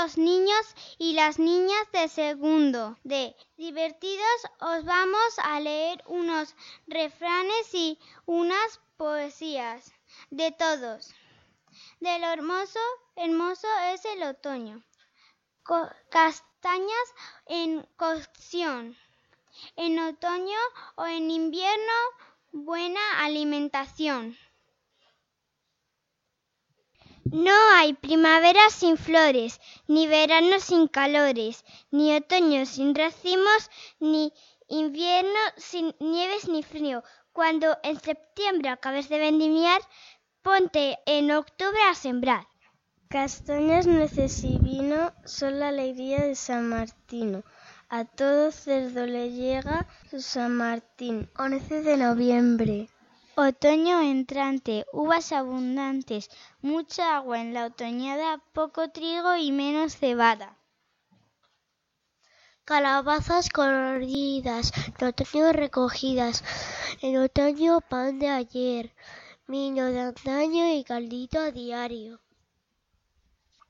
[0.00, 6.54] los niños y las niñas de segundo de divertidos os vamos a leer unos
[6.86, 9.92] refranes y unas poesías
[10.30, 11.12] de todos.
[11.98, 12.78] De hermoso,
[13.16, 14.84] hermoso es el otoño.
[16.10, 17.06] castañas
[17.46, 18.96] en cocción.
[19.74, 20.60] En otoño
[20.94, 21.98] o en invierno,
[22.52, 24.38] buena alimentación.
[27.32, 34.32] No hay primavera sin flores, ni verano sin calores, ni otoño sin racimos, ni
[34.68, 37.04] invierno sin nieves ni frío.
[37.32, 39.80] Cuando en septiembre acabes de vendimiar,
[40.42, 42.46] ponte en octubre a sembrar.
[43.08, 47.42] Castañas, nueces y vino son la alegría de San Martino.
[47.90, 52.88] A todo cerdo le llega su San Martín, 11 de noviembre.
[53.40, 56.28] Otoño entrante, uvas abundantes,
[56.60, 60.58] mucha agua en la otoñada, poco trigo y menos cebada.
[62.64, 66.42] Calabazas coloridas, en recogidas,
[67.00, 68.92] en otoño pan de ayer,
[69.46, 72.18] vino de antaño y caldito a diario.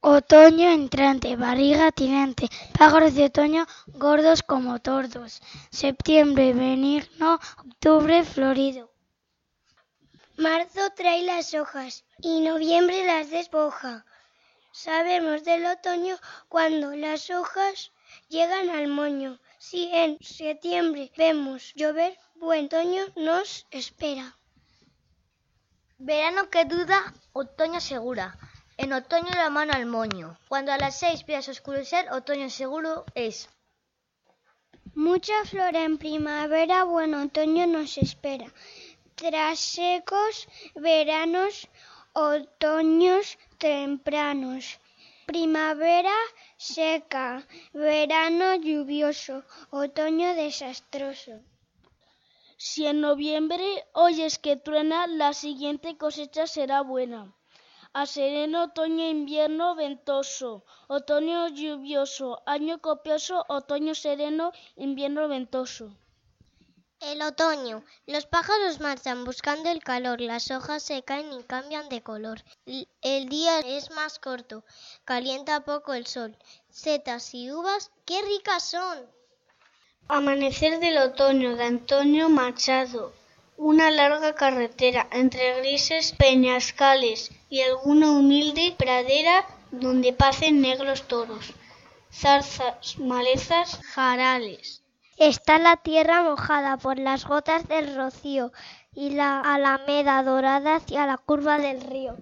[0.00, 8.93] Otoño entrante, barriga tirante, pájaros de otoño gordos como tordos, septiembre benigno, octubre florido.
[10.36, 14.04] Marzo trae las hojas y noviembre las despoja.
[14.72, 16.16] Sabemos del otoño
[16.48, 17.92] cuando las hojas
[18.28, 19.38] llegan al moño.
[19.58, 24.36] Si en septiembre vemos llover, buen otoño nos espera.
[25.98, 28.36] Verano que duda, otoño segura.
[28.76, 30.36] En otoño la mano al moño.
[30.48, 33.48] Cuando a las seis veas oscurecer, otoño seguro es.
[34.96, 38.52] Mucha flor en primavera, buen otoño nos espera
[39.14, 41.68] tras secos veranos,
[42.12, 44.80] otoños tempranos,
[45.26, 46.16] primavera
[46.56, 51.32] seca, verano lluvioso, otoño desastroso.
[52.56, 57.34] Si en noviembre oyes que truena, la siguiente cosecha será buena.
[57.92, 65.96] A sereno otoño invierno ventoso, otoño lluvioso, año copioso, otoño sereno, invierno ventoso.
[67.06, 67.84] El otoño.
[68.06, 72.42] Los pájaros marchan buscando el calor, las hojas se caen y cambian de color.
[73.02, 74.64] El día es más corto,
[75.04, 76.34] calienta poco el sol.
[76.70, 78.98] Setas y uvas, qué ricas son.
[80.08, 83.12] Amanecer del otoño de Antonio Machado.
[83.58, 91.52] Una larga carretera entre grises peñascales y alguna humilde pradera donde pacen negros toros.
[92.10, 94.83] Zarzas, malezas, jarales.
[95.16, 98.50] Está la tierra mojada por las gotas del rocío
[98.92, 102.16] y la alameda dorada hacia la curva del río.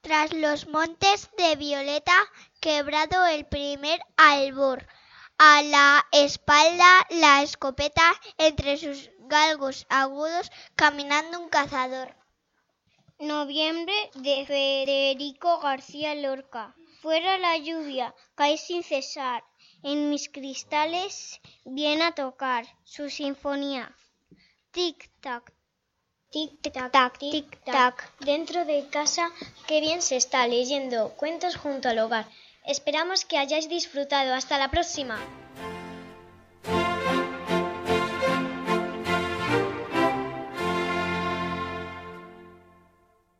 [0.00, 2.14] Tras los montes de violeta,
[2.60, 4.86] quebrado el primer albor.
[5.36, 12.14] A la espalda la escopeta entre sus galgos agudos, caminando un cazador.
[13.18, 16.76] Noviembre de Federico García Lorca.
[17.02, 19.42] Fuera la lluvia, cae sin cesar
[19.84, 23.94] en mis cristales viene a tocar su sinfonía.
[24.72, 25.52] Tic-tac,
[26.32, 28.10] tic-tac, tic-tac.
[28.20, 29.30] Dentro de casa,
[29.68, 32.26] qué bien se está leyendo cuentos junto al hogar.
[32.64, 34.32] Esperamos que hayáis disfrutado.
[34.34, 35.18] Hasta la próxima.